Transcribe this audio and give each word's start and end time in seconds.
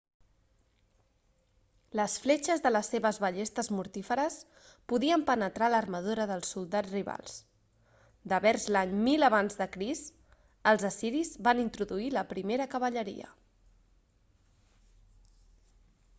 les 1.99 2.13
fletxes 2.21 2.61
de 2.65 2.69
les 2.71 2.87
seves 2.93 3.17
ballestes 3.25 3.67
mortíferes 3.79 4.37
podien 4.93 5.25
penetrar 5.27 5.67
l'armadura 5.73 6.25
dels 6.31 6.53
soldats 6.55 6.93
rivals 6.95 7.35
devers 8.33 8.65
l'any 8.77 8.95
1000 9.11 9.27
ac 9.67 9.77
els 10.73 10.87
assiris 10.91 11.35
van 11.49 11.61
introduir 11.65 12.07
la 12.17 12.23
primera 12.33 12.67
cavalleria 12.73 13.29